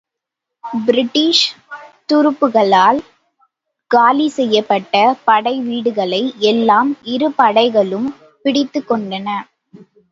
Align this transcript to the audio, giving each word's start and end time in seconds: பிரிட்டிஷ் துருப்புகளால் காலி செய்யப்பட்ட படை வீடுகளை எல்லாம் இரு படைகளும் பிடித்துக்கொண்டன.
பிரிட்டிஷ் 0.81 1.43
துருப்புகளால் 2.09 3.01
காலி 3.91 4.27
செய்யப்பட்ட 4.37 4.95
படை 5.27 5.55
வீடுகளை 5.61 6.23
எல்லாம் 6.51 6.91
இரு 7.13 7.29
படைகளும் 7.39 8.09
பிடித்துக்கொண்டன. 8.45 9.27